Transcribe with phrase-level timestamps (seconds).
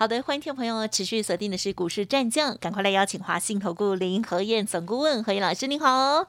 [0.00, 6.26] 好的，欢迎听众朋友持续锁定的是股市战将，赶快来邀请华信投顾林和燕总顾问何燕老师，您好。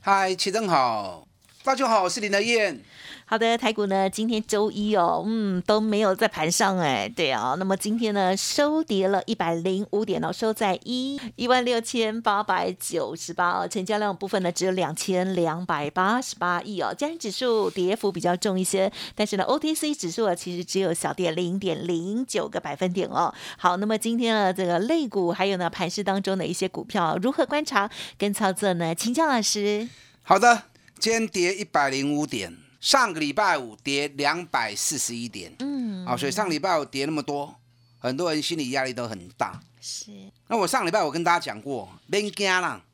[0.00, 1.28] 嗨，齐正好，
[1.64, 2.82] 大家好，我是林德燕。
[3.24, 23.32] 好的，台股呢，今天周一哦，嗯，都没有在盘上哎，对啊，那么今天呢，收跌了一百零五点哦，收在一一万六千八百九十八哦，成交量部分呢只有两千两百八十八亿哦，加权指数跌幅比较重一些，但是呢，OTC 指数啊其实只有小跌零点零九个百分点哦。
[23.56, 27.88] 好，那么今天呢，这个类股还有呢盘市当中的一些股票如何观察
[28.18, 28.92] 跟操作呢？
[28.92, 29.88] 请江老师。
[30.24, 30.64] 好的，
[31.02, 32.56] 今天跌一百零五点。
[32.80, 37.52] 上个礼拜五跌两百四十一点，嗯，啊，所以上礼拜五跌那么多，
[37.98, 39.60] 很多人心理压力都很大。
[39.80, 40.12] 是，
[40.46, 42.84] 那我上礼拜我跟大家讲过，别惊啦，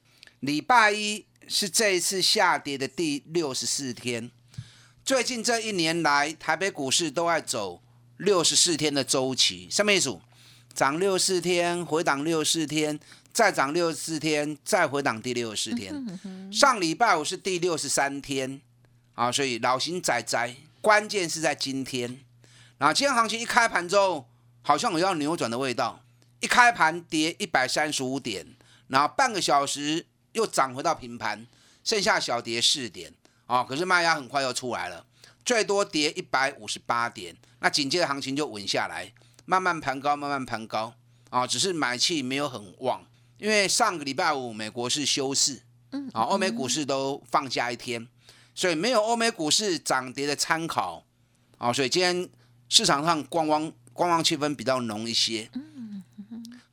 [0.41, 4.31] 礼拜一是这一次下跌的第六十四天。
[5.05, 7.83] 最近这一年来，台北股市都在走
[8.17, 10.19] 六十四天的周期，什么意思？
[10.75, 12.99] 涨六四天，回档六四天，
[13.39, 16.51] 再涨六十四天，再回档第六十四天。
[16.53, 18.61] 上礼拜五是第六十三天。
[19.15, 22.19] 啊，所以老型仔仔，关键是在今天。
[22.79, 24.29] 然后今天行情一开盘之后，
[24.63, 26.03] 好像有要扭转的味道。
[26.41, 28.45] 一开盘跌一百三十五点，
[28.89, 31.47] 然后半个小时又涨回到平盘，
[31.85, 33.15] 剩下小跌四点。
[33.47, 35.07] 啊，可是卖压很快又出来了，
[35.45, 37.37] 最多跌一百五十八点。
[37.61, 39.13] 那紧接着行情就稳下来，
[39.45, 40.93] 慢慢盘高，慢慢盘高。
[41.31, 43.05] 啊，只是买气没有很旺，
[43.39, 48.07] 因为上个礼拜五美国是休市，嗯，啊，欧美股市都放假一天。
[48.55, 51.05] 所以没有欧美股市涨跌的参考，
[51.59, 52.29] 啊，所以今天
[52.69, 55.49] 市场上观望观望气氛比较浓一些。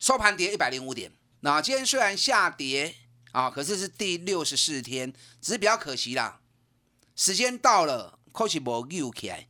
[0.00, 2.94] 收盘跌一百零五点，那今天虽然下跌
[3.30, 6.40] 啊，可是是第六十四天，只是比较可惜啦。
[7.14, 9.46] 时间到了，科技波又起来，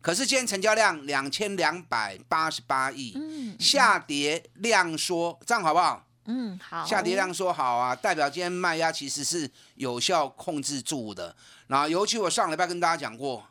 [0.00, 3.16] 可是今天成交量两千两百八十八亿，
[3.60, 6.06] 下跌量缩，这样好不好？
[6.26, 6.86] 嗯，好。
[6.86, 11.36] 下跌量说好啊，代表今天卖压其实是有效控制住的。
[11.66, 13.46] 然后，尤其我上礼拜跟大家讲过，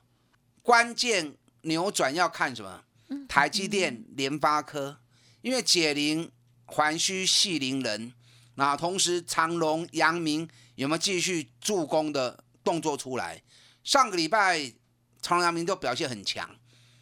[0.61, 2.83] 关键扭转要看什么？
[3.29, 4.97] 台积电、联发科，
[5.41, 6.31] 因为解铃
[6.65, 8.13] 还须系铃人。
[8.55, 13.43] 那同时，长隆、阳明有没有继续助攻的动作出来？
[13.83, 14.73] 上个礼拜
[15.21, 16.49] 长隆、阳明都表现很强。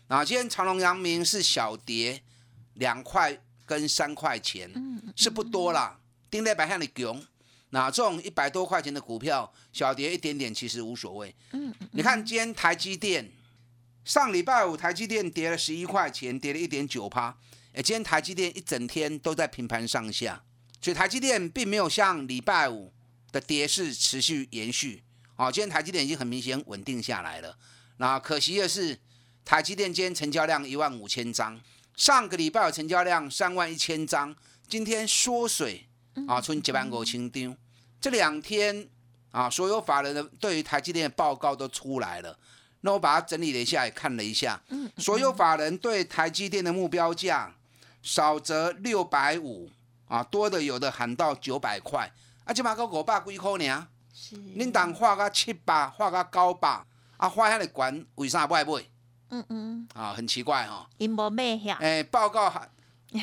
[0.07, 2.21] 那今天长隆、阳明是小跌
[2.73, 3.41] 两块。
[3.71, 4.69] 跟三块钱
[5.15, 5.97] 是不多啦，
[6.29, 7.25] 盯在白向你囧，
[7.69, 11.33] 那这种一百多块钱的股票小跌一点点其实无所谓。
[11.53, 13.31] 嗯，你看今天台积电
[14.03, 17.37] 上礼拜五台积电跌了十一块钱，跌了一点九趴。
[17.71, 20.43] 哎，今天台积电一整天都在平盘上下，
[20.81, 22.91] 所以台积电并没有像礼拜五
[23.31, 25.01] 的跌势持续延续。
[25.37, 27.57] 哦，今天台积电已经很明显稳定下来了。
[27.97, 28.99] 那可惜的是，
[29.45, 31.61] 台积电今天成交量一万五千张。
[32.01, 34.35] 上个礼拜有成交量三万一千张，
[34.67, 35.85] 今天缩水
[36.27, 37.55] 啊，存几万股清丢。
[38.01, 38.89] 这两天
[39.29, 42.35] 啊，所有法人的对于台积电的报告都出来了，
[42.79, 44.59] 那我把它整理了一下，也看了一下，
[44.97, 47.53] 所有法人对台积电的目标价
[48.01, 49.69] 少则六百五
[50.07, 52.11] 啊，多的有的喊到九百块，
[52.45, 53.87] 啊，起码个五百几块呢。
[54.11, 56.83] 是，恁当画个七百，画个九百，
[57.17, 58.83] 啊，画遐个悬，为啥不爱买？
[59.31, 62.69] 嗯嗯，啊，很奇怪哈，因无卖呀，哎，报告喊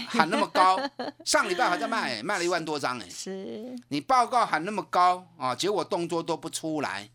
[0.08, 0.78] 喊那么高，
[1.24, 7.08] 上礼拜还在卖，卖了一万多张哎，是，你报告喊那么高啊，结果动作都不出来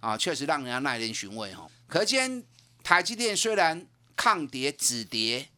[0.00, 1.66] 啊，确实让人家耐人寻味哈。
[1.86, 2.42] 可见
[2.82, 3.86] 台积电虽然
[4.16, 5.48] 抗跌止跌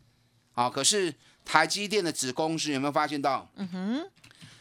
[0.55, 3.51] 啊，可是台积电的子公司有没有发现到？
[3.57, 4.11] 嗯哼，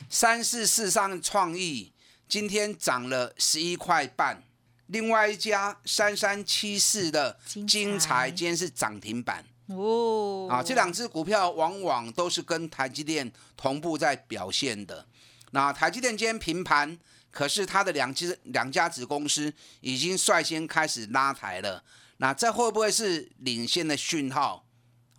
[0.09, 1.91] 三四四上创意
[2.27, 4.43] 今天涨了十一块半。
[4.87, 7.37] 另外一家三三七四的
[7.67, 15.05] 金财今天是涨停板哦，啊，这两只股票往往都是跟台积电同步在表现的。
[15.51, 16.97] 那台积电今天平盘，
[17.31, 21.83] 可是它的两只两家子公司已经率先开始拉抬了。
[22.17, 24.65] 那这会不会是领先的讯号？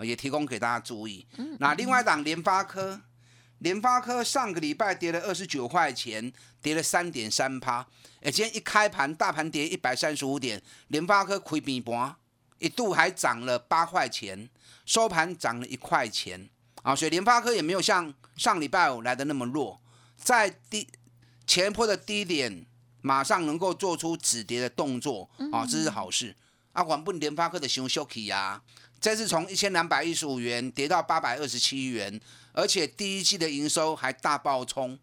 [0.01, 1.27] 也提供给大家注意。
[1.59, 3.01] 那另外一档联发科。
[3.59, 6.33] 联发科上个礼拜跌了二十九块钱，
[6.63, 7.87] 跌了三点三趴。
[8.23, 12.15] 哎，今天一开盘，大盘跌一百三十五点，联发科亏平盘，
[12.59, 14.49] 一度还涨了八块钱，
[14.85, 16.49] 收盘涨了一块钱。
[16.83, 19.81] 啊，所以联发科也没有像上礼拜五来的那么弱，
[20.17, 20.89] 在低
[21.47, 22.65] 前坡的低点
[23.01, 26.35] 马上能够做出止跌的动作啊，这是好事。
[26.73, 28.63] 啊，管不联发科的熊休起呀，
[29.01, 32.21] 这是从一千两百一十五元跌到八百二十七元，
[32.53, 34.99] 而且第一季的营收还大爆冲。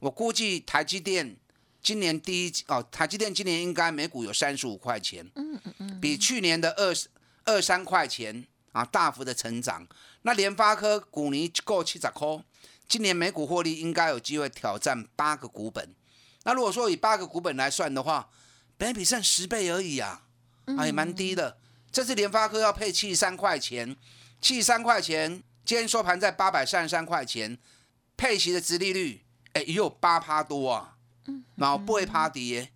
[0.00, 1.36] 我估计台积电
[1.80, 6.94] 今年第一季哦，台积电今年应该每股有三十五块钱，嗯嗯嗯，比去年的二
[7.44, 9.86] 二三块钱啊大幅的成长。
[10.22, 12.42] 那联发科股尼够七十块，
[12.88, 15.94] 今年每股获利应该有机会挑战八个股本。
[16.42, 18.28] 那如果说以八个股本来算的话，
[18.76, 20.22] 本比剩十倍而已啊。
[20.76, 21.58] 啊，也蛮低的。
[21.92, 23.96] 这次联发科要配七十三块钱，
[24.40, 27.58] 七十三块钱，今天收盘在八百三十三块钱，
[28.16, 29.24] 配息的殖利率，
[29.54, 30.96] 哎，也有八趴多啊。
[31.26, 32.70] 嗯，然后不会趴跌。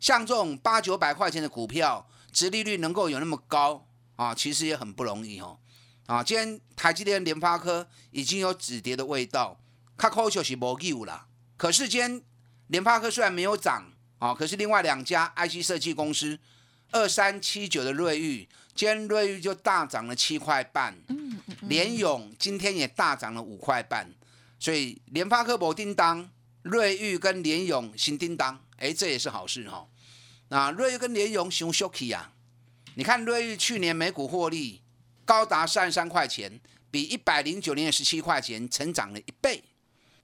[0.00, 3.86] 像这种八九百块钱的股票，殖利率能够有那么高
[4.16, 5.60] 啊，其实也很不容易哦。
[6.06, 9.60] 啊，今天台积电、联发科已经有止跌的味道，
[9.96, 11.28] 卡扣就是无救了。
[11.56, 12.22] 可是今天
[12.66, 16.40] 联发科虽然没有涨啊，可是另外两家 IC 设计公司。
[16.90, 20.96] 二三七九的瑞玉，今天瑞玉就大涨了七块半。
[21.08, 21.56] 嗯嗯。
[21.68, 24.08] 联勇今天也大涨了五块半，
[24.58, 26.30] 所以联发科博叮当，
[26.62, 29.86] 瑞玉跟联勇新叮当，哎，这也是好事哈。
[30.48, 32.32] 那瑞玉跟联勇熊 shocky 啊，
[32.94, 34.82] 你看瑞玉去年每股获利
[35.24, 36.60] 高达三十三块钱，
[36.90, 39.64] 比一百零九年的十七块钱成长了一倍。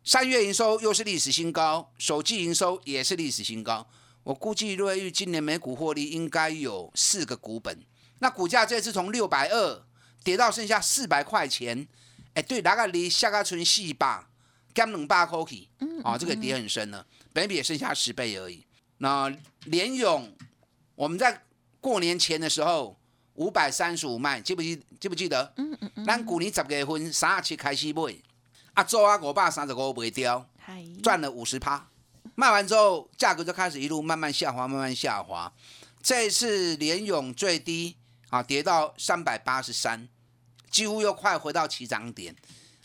[0.04, 3.88] 三月营收又是历史新高，首季营收也是历史新高。
[4.24, 7.78] 我估计瑞玉今年每股获利应该有四个股本，
[8.20, 9.84] 那股价这次从六百二
[10.22, 11.88] 跌到剩下四百块钱，
[12.34, 14.24] 哎，对，大概离下个村四百，
[14.72, 15.68] 减两百块去，
[16.04, 18.64] 啊，这个跌很深了，本比也剩下十倍而已。
[18.98, 19.28] 那
[19.64, 20.32] 联勇，
[20.94, 21.42] 我们在
[21.80, 22.96] 过年前的时候
[23.34, 24.80] 五百三十五卖，记不记？
[25.00, 25.52] 记不记得？
[25.56, 26.04] 嗯嗯嗯。
[26.04, 28.14] 咱去年十月份三十七开始买，
[28.74, 30.48] 啊，做啊五百三十五卖掉，
[31.02, 31.88] 赚了五十趴。
[32.34, 35.52] 卖完之后，价格就开始一路慢慢下滑，慢慢下滑。
[36.02, 37.96] 这次联勇最低
[38.30, 40.08] 啊，跌到三百八十三，
[40.70, 42.34] 几乎又快回到起涨点。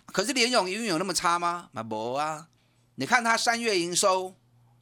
[0.07, 1.69] 可是联勇营运有那么差吗？
[1.71, 2.47] 没啊！
[2.95, 4.35] 你看它三月营收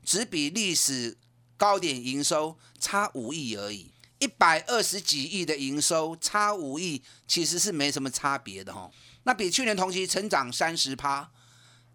[0.04, 1.18] 只比历史
[1.58, 8.90] 高点营收差五亿而已，一百二十几亿的营收差五亿，其实是没什么差别的哈。
[9.24, 11.32] 那比去年同期成长三十趴，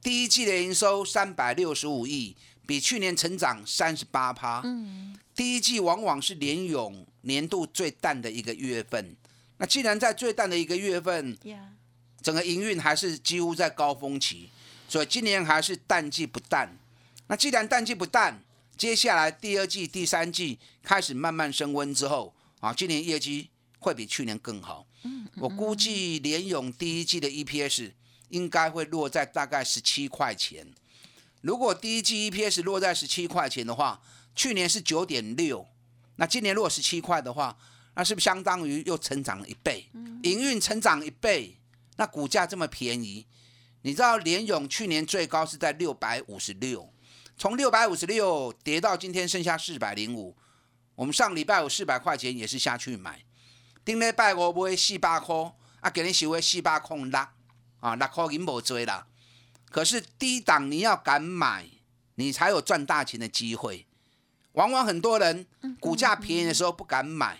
[0.02, 2.36] 第一季的营收三百六十五亿。
[2.70, 4.60] 比去年成长三十八趴。
[4.62, 9.16] 嗯，第一季往往是联勇年度最淡的一个月份。
[9.56, 11.36] 那既然在最淡的一个月份，
[12.22, 14.50] 整个营运还是几乎在高峰期，
[14.88, 16.78] 所以今年还是淡季不淡。
[17.26, 18.40] 那既然淡季不淡，
[18.76, 23.50] 接下来第二季、第三季开始慢慢升温之后，啊，今年业绩
[23.80, 24.86] 会比去年更好。
[25.02, 27.90] 嗯，我估计联勇第一季的 EPS
[28.28, 30.68] 应该会落在大概十七块钱。
[31.40, 34.02] 如果第一季 EPS 落在十七块钱的话，
[34.34, 35.66] 去年是九点六，
[36.16, 37.56] 那今年如果十七块的话，
[37.94, 39.88] 那是不是相当于又成长了一倍？
[40.22, 41.58] 营运成长一倍，
[41.96, 43.26] 那股价这么便宜，
[43.82, 46.92] 你知道联勇去年最高是在六百五十六，
[47.36, 50.36] 从六百五十六跌到今天剩下四百零五，
[50.94, 53.24] 我们上礼拜五四百块钱也是下去买，
[53.84, 55.34] 顶礼拜五买四百块，
[55.80, 57.26] 啊，给你收回四百空六，
[57.80, 59.06] 啊，六块银无追啦。
[59.70, 61.64] 可是低档你要敢买，
[62.16, 63.86] 你才有赚大钱的机会。
[64.52, 65.46] 往往很多人
[65.78, 67.38] 股价便宜的时候不敢买，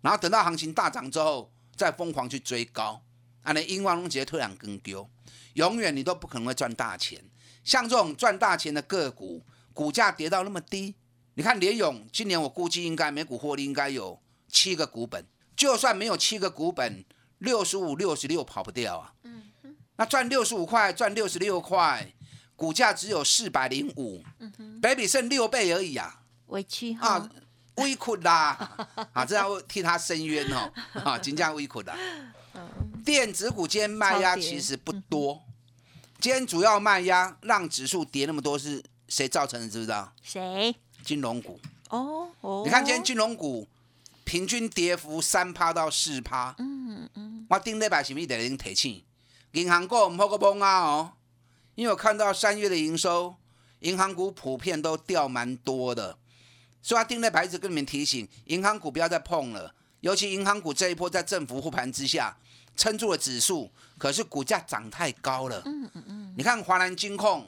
[0.00, 3.02] 然后等到行情大涨之后再疯狂去追高，
[3.42, 5.10] 啊，你英王龙杰突然跟丢，
[5.54, 7.22] 永远你都不可能会赚大钱。
[7.64, 10.94] 像这种赚大钱的个股，股价跌到那么低，
[11.34, 17.04] 你看联勇今年我估计应该每股获利应该有七个股本，就算没有七个股本，
[17.38, 19.14] 六十五、六十六跑不掉啊。
[19.96, 22.12] 那赚六十五块，赚六十六块，
[22.56, 24.22] 股价只有四百零五
[24.80, 27.30] ，baby 剩六倍而已啊，委屈啊，
[27.76, 30.72] 委屈啦，啊，这样替他申冤哦，
[31.04, 31.96] 啊，金价委屈啦。
[33.04, 35.42] 电子股今天卖压其实不多，
[36.20, 39.68] 今天主要卖压让指数跌那么多是谁造成的？
[39.68, 40.12] 知不知道？
[40.22, 40.74] 谁？
[41.04, 41.58] 金融股。
[41.88, 43.68] 哦哦，你看今天金融股
[44.24, 49.02] 平均跌幅三趴到四趴，嗯嗯，我顶礼拜是咪得零提醒？
[49.52, 51.12] 银行股唔好个崩啊哦，
[51.74, 53.34] 因为我看到三月的营收，
[53.80, 56.16] 银行股普遍都掉蛮多的，
[56.80, 59.74] 所以他盯在牌子跟你们提醒，银行股不要再碰了。
[60.00, 62.36] 尤其银行股这一波在政府护盘之下，
[62.76, 65.62] 撑住了指数，可是股价涨太高了。
[65.66, 66.34] 嗯嗯嗯。
[66.36, 67.46] 你看华南金控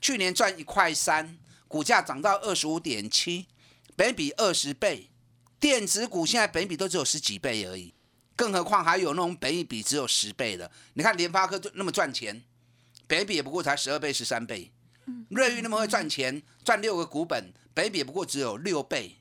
[0.00, 3.46] 去年赚一块三，股价涨到二十五点七，
[3.94, 5.08] 本比二十倍，
[5.60, 7.94] 电子股现在本比都只有十几倍而已。
[8.36, 12.42] 更何况还有那种本益比只有十倍的，你看联发科就那么赚钱，
[13.06, 14.72] 北比也不过才十二倍、十三倍。
[15.28, 19.18] 瑞昱那么会赚钱，赚六个股本，北比也不过只有六倍，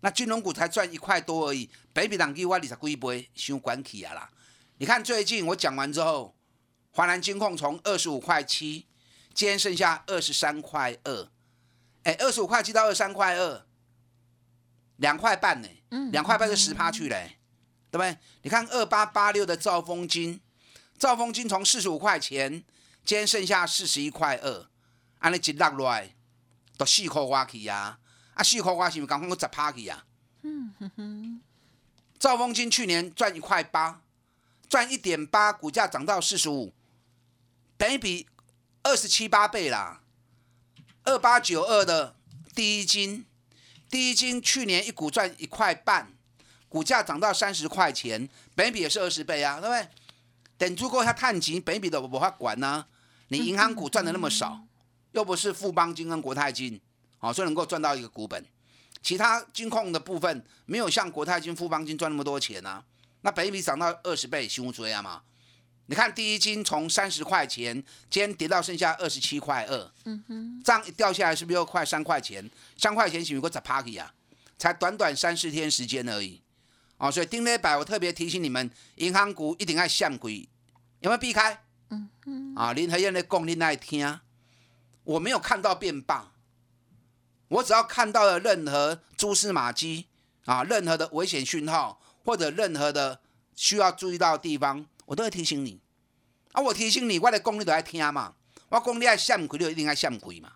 [0.00, 4.30] 那金融股才赚一块多而已，北比当给我二十几倍，伤管起啊啦！
[4.78, 6.34] 你看最近我讲完之后，
[6.90, 8.86] 华南金控从二十五块七，
[9.32, 11.28] 今天剩下二十三块二，
[12.02, 13.64] 哎，二十五块七到二十三块二，
[14.96, 15.68] 两块半呢，
[16.10, 17.38] 两块半就十趴去嘞，
[17.90, 18.16] 对不对？
[18.42, 20.40] 你看二八八六的兆丰金，
[20.98, 22.64] 兆丰金从四十五块钱，
[23.04, 24.68] 今天剩下四十一块二，
[25.18, 26.14] 安尼一落来。
[26.78, 27.98] 都四块花去呀，
[28.32, 30.02] 啊，四块花是不是刚刚我十趴去呀？
[30.40, 31.42] 嗯哼哼。
[32.18, 34.00] 兆丰金去年赚一块八，
[34.66, 36.72] 赚一点八，股价涨到四十五，
[37.76, 38.26] 等于比
[38.82, 40.00] 二十七八倍啦。
[41.04, 42.16] 二八九二的
[42.54, 43.26] 第一金，
[43.90, 46.14] 第一金去年一股赚一块半，
[46.70, 49.86] 股价涨到三十块钱，本比也是二十倍啊，对不对？
[50.56, 52.86] 等足够它探级，本比的我法管呢。
[53.28, 54.62] 你银行股赚的那么少。
[55.12, 56.80] 又不是富邦金跟国泰金，
[57.18, 58.46] 好，所以能够赚到一个股本。
[59.02, 62.84] 其他金控的部分没有像国泰金、富邦金赚那么多钱啊。
[63.22, 65.22] 那本比涨到二十倍，凶追啊嘛！
[65.86, 67.74] 你看第一金从三十块钱，
[68.08, 72.48] 今天跌到剩下二十七块二，嗯哼，这样一掉下来是不是又快三块钱？
[72.76, 74.14] 三块钱行不是个 party 啊？
[74.56, 76.40] 才短短三四天时间而已，
[77.00, 80.46] 哦，所以丁磊百我特别提醒你们，银行股一定要向鬼，
[81.00, 81.64] 有没有避开？
[81.88, 84.20] 嗯嗯，啊，林和燕的讲你爱听。
[85.04, 86.30] 我没有看到变棒，
[87.48, 90.08] 我只要看到了任何蛛丝马迹
[90.44, 93.22] 啊，任何的危险讯号或者任何的
[93.56, 95.80] 需要注意到的地方，我都会提醒你。
[96.52, 98.34] 啊，我提醒你，我的功力都爱听嘛，
[98.68, 100.52] 我功力爱向鬼就一定爱向鬼嘛。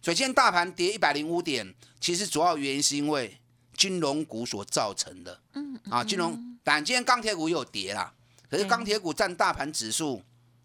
[0.00, 3.41] 所以今天大盘跌一百零五点，其实主要原因是因为
[3.76, 5.40] 金融股所造成的。
[5.54, 8.12] 嗯啊，金融，但今天钢铁股有跌啦，
[8.50, 10.22] 可是钢铁股占大盘指数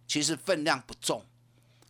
[0.07, 1.23] 其实分量不重。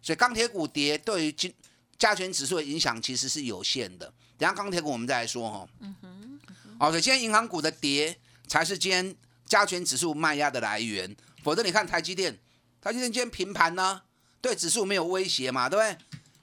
[0.02, 1.54] 所以钢铁股跌对于金
[1.98, 4.14] 加权指数的影响其实是有限的。
[4.38, 5.68] 等下钢铁股我们再来说哈。
[5.80, 6.40] 嗯哼。
[6.80, 8.16] 哦，所以今天银行股的跌
[8.48, 11.16] 才是今天加权指数卖压的来源。
[11.44, 12.38] 否则你看台积电，
[12.80, 14.04] 台积电今天平盘呢，
[14.40, 15.98] 对指数没有威胁嘛，对不对？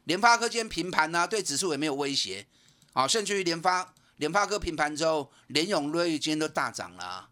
[0.04, 2.44] 联发科今天平盘呢，对指数也没有威胁。
[2.92, 7.28] 好，甚至于联发联发科平盘之后，联永瑞今天都大涨了。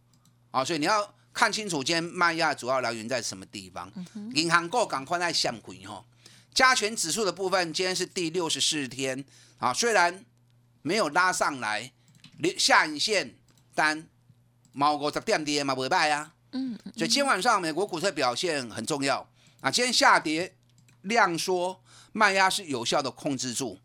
[0.50, 3.90] 啊，所以你要看清楚今天卖压主要来源在什么地方。
[4.34, 6.04] 银行股赶快在向回哈。
[6.52, 9.24] 加权指数的部分，今天是第六十四天
[9.58, 10.24] 啊，虽然
[10.82, 11.90] 没有拉上来，
[12.58, 13.34] 下影线，
[13.74, 14.06] 但
[14.72, 16.34] 毛五十点跌嘛，不败啊。
[16.50, 16.78] 嗯。
[16.94, 19.26] 所以今天晚上美国股市表现很重要
[19.62, 19.70] 啊。
[19.70, 20.54] 今天下跌
[21.00, 21.80] 量缩，
[22.12, 23.78] 卖压是有效的控制住，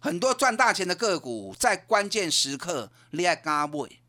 [0.00, 4.00] 很多赚大钱的个股在关键时刻厉害嘎位。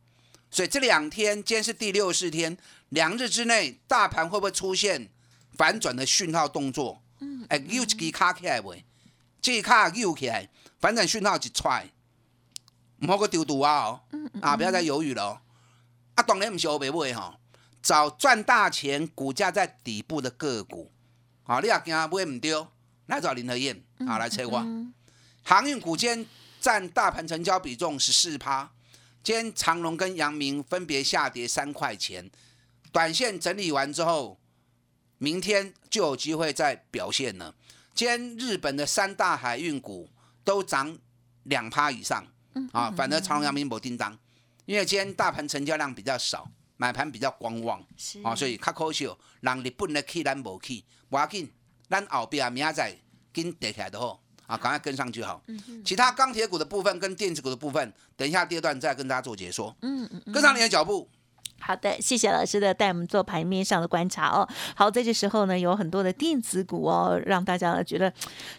[0.50, 2.58] 所以这两天，今天是第六十四天，
[2.90, 5.10] 两日之内，大盘会不会出现
[5.54, 7.02] 反转的讯号动作？
[7.20, 8.84] 嗯哎，又一支卡起来未？
[9.42, 11.70] 这卡又起来，反转讯号一出，
[13.00, 13.84] 唔好个丢赌啊！
[13.84, 14.02] 哦，
[14.42, 15.42] 啊，不要再犹豫了。
[16.16, 17.40] 啊，当然唔是欧白买哈，
[17.82, 20.92] 找赚大钱、股价在底部的个股。
[21.44, 22.68] 啊，你也惊买唔丢，
[23.08, 24.64] 来找林和燕啊来催我。
[25.44, 26.26] 航运股间
[26.60, 28.72] 占大盘成交比重十四趴，
[29.24, 32.30] 今天长隆跟阳明分别下跌三块钱，
[32.92, 34.38] 短线整理完之后。
[35.24, 37.54] 明天就有机会再表现了。
[37.94, 40.10] 今天日本的三大海运股
[40.44, 40.98] 都涨
[41.44, 42.26] 两趴以上，
[42.72, 44.18] 啊，反而长隆、阳明没叮当，
[44.66, 47.80] 因为今天大盘成交量比较少，买盘比较观望，
[48.24, 49.08] 啊，所以较可惜，
[49.42, 51.48] 让日本的去咱无起，不要紧，
[51.88, 52.98] 咱后边明仔载
[53.32, 54.20] 紧跌起来的好，
[54.52, 55.42] 啊，赶快跟上去好。
[55.86, 59.74] 其他钢铁股的部分跟电子股的部分，等一下第二段再跟大家做解说。
[59.82, 61.08] 嗯嗯，跟上你的脚步。
[61.64, 64.46] 好的，谢谢老师的带我们做盘面上的观察哦。
[64.76, 68.12] 好，在这时候呢，有很多的电子股哦，让大家觉得，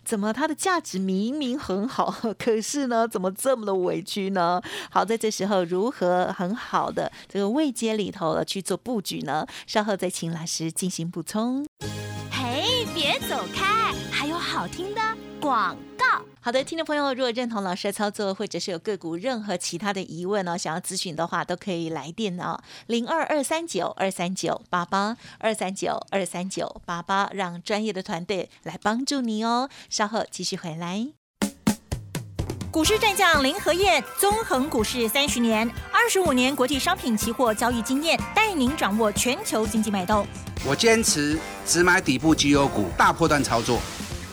[0.04, 4.62] 怎么它的价值明明很好， 可是呢，怎么这么的委屈呢？
[4.90, 9.44] 好，在这时候如何很好的这个位阶里头去做布局呢？
[9.66, 11.66] 稍后再请老师进行补充。
[12.30, 15.00] 嘿，别走开，还有好听的
[15.42, 16.04] 广告。
[16.40, 29.68] 好的，听众朋友，如果认同老师的操作，或者是有个股任何其他的疑问呢，想要咨询的话，都可以来电哦，零二二三九二三九八八二三九二三九八八，让专业的团队来帮助你哦。
[29.90, 31.08] 稍后继续回来。
[32.70, 40.24] 股市战将林和燕，纵横股市三十年，二十五年国际商品期货交易经验，带您掌握全球经济脉动。
[40.64, 43.80] 我坚持只买底部绩优股，大波段操作。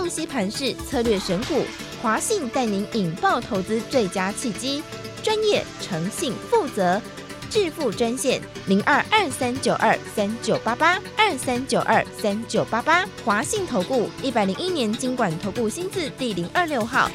[0.00, 1.62] 洞悉盘势策略选股，
[2.00, 4.82] 华信带您引爆投资最佳契机，
[5.22, 6.98] 专业、诚信、负责。
[7.50, 17.10] 致富专线零二二三九二三九八八二三九二三九八八，华信投顾一百零一年经管投顾新字第零二六号。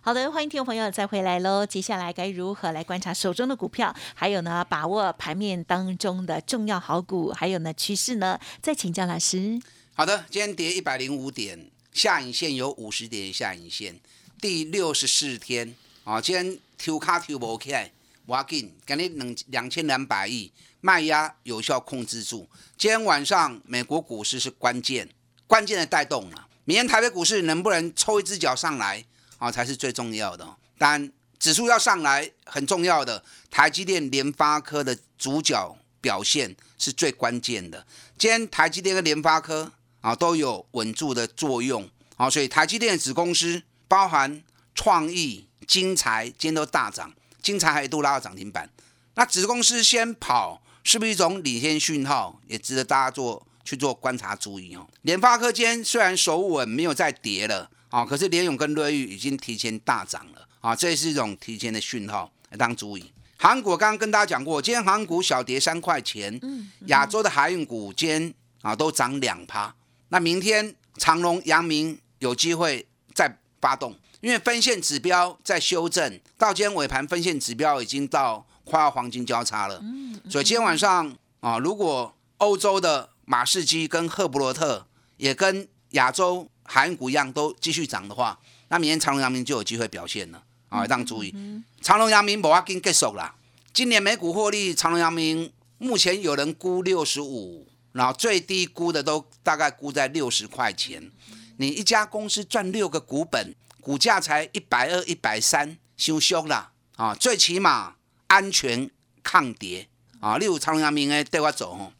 [0.00, 1.64] 好的，欢迎听众朋友再回来喽。
[1.64, 3.94] 接下来该如何来观察手中的股票？
[4.14, 8.40] 还有呢，把握盘面当中的重要好股，还有呢趋势呢？
[8.60, 9.60] 再请教老师。
[9.98, 13.98] 好的，今天跌一百零五点，下影线有五十点下影线，
[14.38, 15.74] 第六十四天
[16.04, 17.90] 啊，今天抽卡抽不起来。
[18.26, 22.46] 挖紧，今日两两千两百亿卖压有效控制住。
[22.76, 25.08] 今天晚上美国股市是关键，
[25.46, 26.46] 关键的带动了。
[26.66, 29.02] 明天台北股市能不能抽一只脚上来
[29.38, 30.56] 啊，才是最重要的。
[30.76, 37.86] 但指数要上来很重要的，台积电、联发科的主角表现是最关键的。
[38.18, 39.72] 今天台积电跟联发科
[40.06, 44.40] 啊都有稳住的作用啊，所以台积电子公司包含
[44.72, 47.12] 创意、精材，今天都大涨。
[47.42, 48.70] 精彩还一度拉到涨停板，
[49.14, 52.40] 那子公司先跑是不是一种领先讯号？
[52.46, 54.86] 也值得大家做去做观察注意哦。
[55.02, 63.12] 联发科间虽然手稳没有再跌了啊，可是联永跟瑞昱已经提前大涨了啊，这也是一种提前的讯号，当注意。
[63.36, 66.40] 韩国刚刚跟大家讲过，今天韩股小跌三块钱，
[66.86, 68.32] 亚洲的海运股间
[68.62, 69.74] 啊都涨两趴。
[70.08, 73.94] 那明天长隆、阳明有机会再发动。
[74.22, 79.80] 因为分线指标在修正，到今天尾盘分线指标已经到快要黄金交叉了，
[80.28, 84.86] 所以今天晚上啊，如果欧洲的马士基跟赫伯罗特
[85.18, 88.36] 也跟亚洲海运股一样都继续涨的话，
[88.68, 90.84] 那明天长隆、阳明就有机会表现了啊！
[90.86, 91.32] 当注意，
[91.80, 93.34] 长隆、阳明不要跟结束啦。
[93.72, 101.10] 今年美股获利，长隆、阳明目前有人估六十五，然后最低估的都大概估在六十块钱。
[101.56, 103.54] 你一家公司赚六个股本。
[103.86, 107.14] 股价才一百二、一百三，修凶了啊！
[107.14, 107.94] 最起码
[108.26, 108.90] 安全
[109.22, 109.86] 抗跌
[110.18, 110.38] 啊！
[110.38, 111.92] 例如长阳明诶，带我走。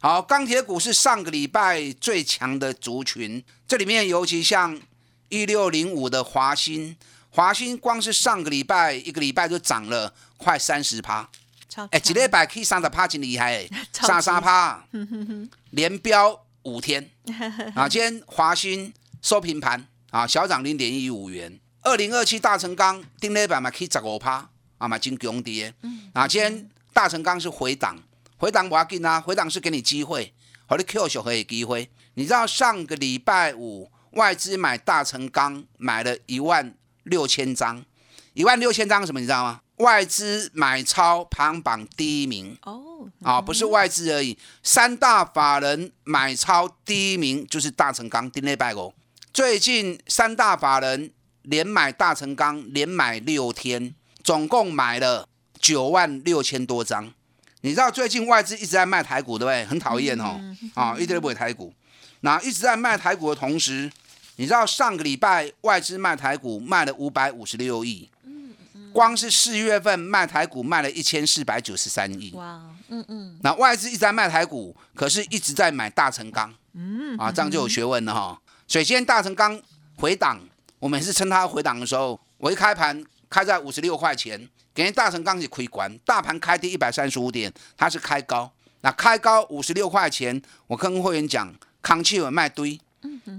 [0.00, 4.76] 好，钢铁股是上个礼拜最强的族群，这里面尤其像
[5.28, 6.96] 一六零五的华兴，
[7.28, 11.30] 华兴光是上个礼拜一个礼拜就涨了快三十趴，
[11.90, 14.84] 哎，几礼拜可以三十趴，真厉害， 三三趴，
[15.70, 17.08] 连标五天
[17.74, 17.88] 啊！
[17.90, 19.86] 今天华兴收平盘。
[20.10, 21.60] 啊，小涨零点一五元。
[21.82, 25.72] 二零二七大成钢定力板嘛，可以十五趴，啊嘛真强跌。
[25.82, 26.10] 嗯。
[26.12, 27.96] 啊，今天大成钢是回档，
[28.36, 30.34] 回档我要紧啊，回档是给你机会，
[30.66, 31.88] 和你 Q 小可以机会。
[32.14, 37.84] 你知道上个礼拜五外资买大成钢买了一万六千张，
[38.34, 39.60] 一万六千张什么你知道吗？
[39.80, 42.56] 外资买超排行榜第一名。
[42.62, 43.10] 哦。
[43.22, 48.92] 啊，不是外资而已，三大法人买超第一名就是大成钢定力板哦。
[49.32, 51.10] 最近三大法人
[51.42, 55.26] 连买大成钢，连买六天，总共买了
[55.58, 57.10] 九万六千多张。
[57.62, 59.64] 你知道最近外资一直在卖台股，对不对？
[59.64, 60.38] 很讨厌哦，
[60.74, 61.72] 啊，一直都不会台股。
[62.20, 63.90] 那一直在卖台股的同时，
[64.36, 68.10] 你知道上个礼拜外资卖台股卖了五百五十六亿，
[68.92, 72.32] 光是四月份卖台股卖了一千四百九十三亿。
[72.34, 73.38] 哇，嗯嗯。
[73.42, 78.40] 那外资一直在卖台股，可是一直在买大成钢，嗯，啊，这样就有学问了哈。
[78.66, 79.60] 所以今天大成钢
[79.96, 80.40] 回档，
[80.78, 88.50] 我每次称它回档的时候，我一开盘开在五十六块钱，给人大成钢是亏关，大盘开低一百三十五点，它是开高，
[88.82, 92.80] 那开高五十六块钱，我跟会员讲，康气稳卖堆，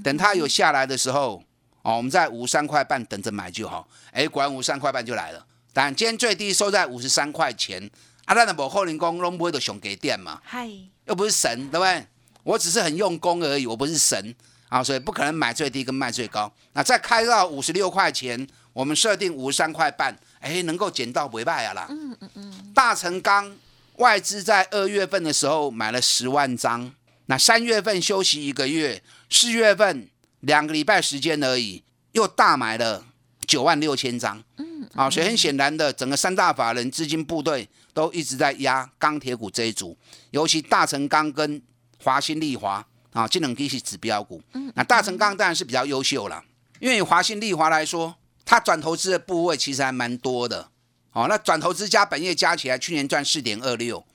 [0.03, 1.43] 等它有下来的时候，
[1.81, 7.89] 哦，我们在五三块半等着买就好，哎，果然五三块半就来了，但今天最低收在五十三块钱，
[8.25, 10.69] 啊，那的某后人工拢不会都熊给店嘛，嗨，
[11.05, 12.05] 又不是神，对不对？
[12.43, 14.35] 我只是很用功而已，我不是神。
[14.69, 16.49] 啊，所以不可能买最低跟卖最高。
[16.71, 21.87] 那再开到五十六块钱，我们设定五十三块半，哎，能够捡到尾拜啊啦。
[21.89, 22.71] 嗯嗯嗯。
[22.73, 23.53] 大成钢
[23.97, 26.89] 外资在二月份的时候买了十万张，
[27.25, 30.07] 那三月份休息一个月，四月份
[30.41, 33.03] 两个礼拜时间而已，又大买了
[33.47, 34.43] 九万六千张。
[34.57, 34.87] 嗯。
[34.93, 39.97] 啊，所以很显然的，整个三大法人资金部队都一直在压钢铁股这一组，
[40.31, 41.61] 尤其大成钢跟
[42.03, 42.85] 华新丽华。
[43.13, 44.41] 啊，这两个是指标股。
[44.53, 46.41] 嗯，那大成钢当然是比较优秀了，
[46.79, 50.69] 因为华新丽华来说，它转投资的部位其实还蛮多的。
[51.11, 54.05] 哦，那转投资加本业加起来，去年赚四点二六，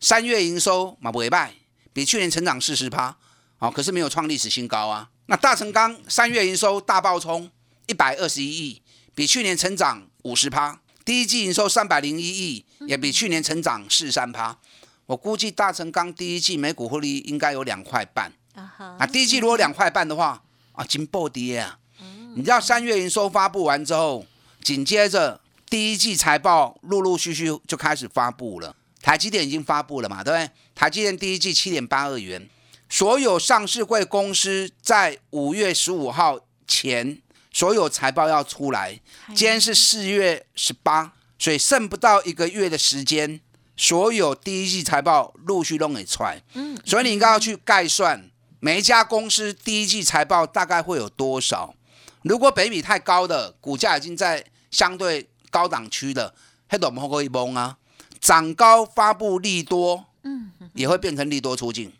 [0.00, 1.54] 三月营收嘛不会败，
[1.94, 3.16] 比去年成长四十趴。
[3.58, 5.08] 哦，可是没有创历史新高啊。
[5.26, 7.50] 那大成钢三月营收大爆冲
[7.86, 8.82] 一百二十一亿，
[9.14, 14.58] 比去年成长五十趴，第一季营收三百零一亿，也比去年成长四三趴。
[15.06, 19.06] 我估计大成钢第一季每股获利应该有两块半啊。
[19.06, 21.78] 第一季如果两块半的话啊，金暴跌啊！
[22.34, 24.24] 你知道三月营收发布完之后，
[24.62, 28.74] 紧接着第一季财报陆陆续续就开始发布了。
[29.02, 30.50] 台积电已经发布了嘛，对不对？
[30.74, 32.48] 台积电第一季七点八二元，
[32.92, 39.00] 所有上市贵公司在五月十五号前所有财报要出来。
[39.28, 43.40] 今天是四月十八，所以剩不到一个月的时间，
[43.78, 46.42] 所有第一季财报陆续都给出来。
[46.52, 51.74] 嗯，所以你应该要去概算每一家公司第一季财报大概会有多少。
[52.20, 56.34] 如果北比太高的股价已经在相对高档区的，
[56.68, 57.78] 黑豆摸过一崩啊。
[58.20, 61.90] 涨高发布利多，嗯，也会变成利多出境。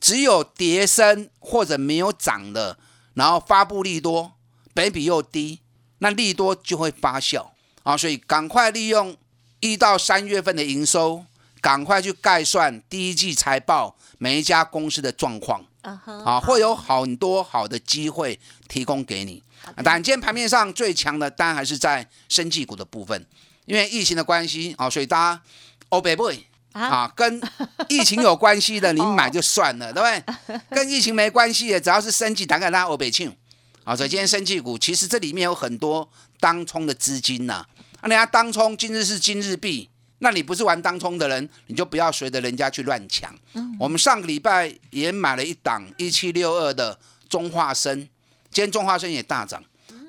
[0.00, 2.78] 只有跌升或者没有涨的，
[3.14, 4.32] 然后发布利多，
[4.74, 5.60] 本比又低，
[5.98, 7.48] 那利多就会发酵
[7.82, 7.96] 啊。
[7.96, 9.16] 所以赶快利用
[9.60, 11.24] 一到三月份的营收，
[11.60, 19.42] 赶快去概算第一季财报每一家公司的状况啊，会有很多好的机会提供给你。
[19.84, 23.26] 但今天盘面上最强的，当然还是在生技股的部分，
[23.66, 25.42] 因为疫情的关系啊，所以大家。
[25.90, 26.30] 哦，北部
[26.72, 27.40] 啊，跟
[27.88, 30.08] 疫情有关系的，你 买就算了，对不
[30.46, 30.60] 对？
[30.70, 33.34] 跟疫情没关系的，只要是升绩，大概拉欧北庆。
[33.84, 37.64] 啊，所以今天升绩股，其实这里面有很多当冲的资金呐。
[38.00, 43.34] 啊，人家当冲今日是今日币，那你不是玩当冲的人，你就不要随着人家去乱抢。
[43.78, 46.98] 我们上个礼拜也买了一档一七六二的
[47.30, 47.98] 中化生，
[48.50, 49.64] 今天中化生也大涨。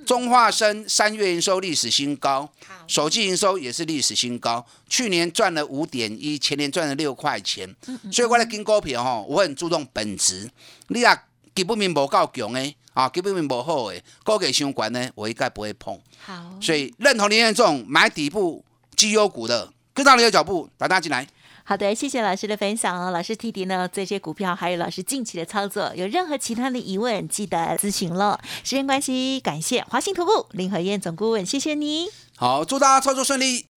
[0.09, 2.49] 中化生三月营收历史新高，
[2.87, 4.65] 首季营收也是历史新高。
[4.89, 7.69] 去年赚了五点一，前年赚了六块钱。
[8.11, 10.49] 所以我来跟股票吼，我很注重本质。
[10.87, 11.15] 你啊
[11.53, 15.95] 基本面无够强诶，啊基本面无好诶，股价相关呢，我应该不会碰。
[16.25, 21.27] 好，所以认同林彦这种买底部绩优股的，跟上你的脚步，大家进来。
[21.69, 23.11] 好的，谢谢老师的分享哦。
[23.11, 28.41] 老师提提呢这些股票，还有老师近期的操作，有任何其他的疑问，记得咨询了。
[28.63, 32.07] 时间关系，感谢华信投顾林和燕总顾问，谢谢你。
[32.35, 33.67] 好，祝大家操作顺利。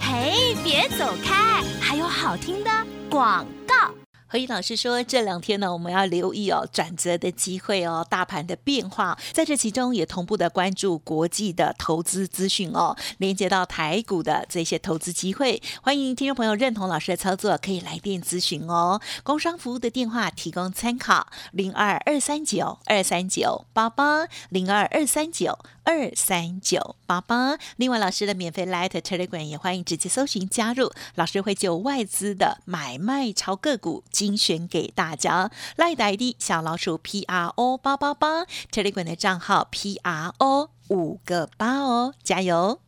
[0.00, 2.70] 嘿，别走开，还有好听的
[3.08, 3.94] 广告。
[4.30, 15.62] 何毅老师说：“这两天呢，我们要留意哦转折的机会哦，大盘的变化，在这其中也同步的关注国际的投资资讯哦，连接到台股的这些投资机会。
[15.80, 19.00] 欢迎听众朋友认同老师的操作，可以来电咨询哦。
[19.22, 27.56] 工商服务的电话提供参考：零二二三九二三九八八零二二三九二三九八八。
[27.76, 42.80] 另外，老师的免费 Light Telegram 也欢迎直接搜寻加入，老师会就外资的买卖超个股。”精选给大家，赖呆的小老鼠 P R O 八八八，Telegram 的账号 P R O 五个八哦，加油！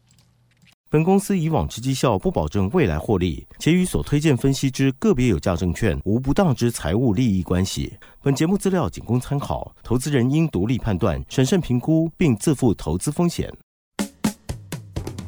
[0.91, 7.97] 本公司以往之绩效不保证未来获利，且与所推荐分析之个别有价证券无不当之财务利益关系。
[8.21, 13.49] 本节目资料仅供参考，投资人应独立判断、审慎评估，并自负投资风险。